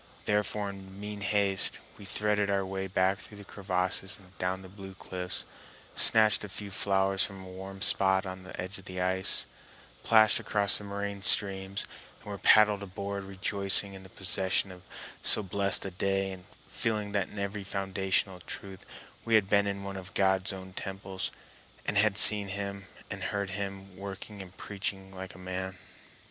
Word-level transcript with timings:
Therefore, 0.25 0.71
in 0.71 0.99
mean 0.99 1.21
haste, 1.21 1.77
we 1.99 2.05
threaded 2.05 2.49
our 2.49 2.65
way 2.65 2.87
back 2.87 3.19
through 3.19 3.37
the 3.37 3.45
crevasses 3.45 4.17
and 4.17 4.35
down 4.39 4.63
the 4.63 4.67
blue 4.67 4.95
cliffs, 4.95 5.45
snatched 5.93 6.43
a 6.43 6.49
few 6.49 6.71
flowers 6.71 7.23
from 7.23 7.43
a 7.43 7.47
warm 7.47 7.83
spot 7.83 8.25
on 8.25 8.41
the 8.41 8.59
edge 8.59 8.79
of 8.79 8.85
the 8.85 8.99
ice, 8.99 9.45
plashed 10.01 10.39
across 10.39 10.79
the 10.79 10.83
moraine 10.85 11.21
streams, 11.21 11.85
and 12.19 12.31
were 12.31 12.39
paddled 12.39 12.81
aboard, 12.81 13.25
rejoicing 13.25 13.93
in 13.93 14.01
the 14.01 14.09
possession 14.09 14.71
of 14.71 14.81
so 15.21 15.43
blessed 15.43 15.85
a 15.85 15.91
day, 15.91 16.31
and 16.31 16.45
feeling 16.67 17.11
that 17.11 17.29
in 17.29 17.35
very 17.35 17.63
foundational 17.63 18.39
truth 18.39 18.83
we 19.23 19.35
had 19.35 19.47
been 19.47 19.67
in 19.67 19.83
one 19.83 19.97
of 19.97 20.15
God's 20.15 20.51
own 20.51 20.73
temples 20.73 21.29
and 21.85 21.95
had 21.95 22.17
seen 22.17 22.47
Him 22.47 22.87
and 23.11 23.25
heard 23.25 23.51
Him 23.51 23.95
working 23.95 24.41
and 24.41 24.57
preaching 24.57 25.13
like 25.13 25.35
a 25.35 25.37
man. 25.37 25.77